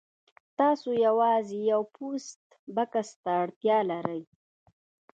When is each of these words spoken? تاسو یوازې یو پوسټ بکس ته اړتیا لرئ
تاسو 0.59 0.89
یوازې 1.07 1.57
یو 1.71 1.81
پوسټ 1.95 2.39
بکس 2.75 3.09
ته 3.23 3.31
اړتیا 3.43 3.77
لرئ 3.91 4.21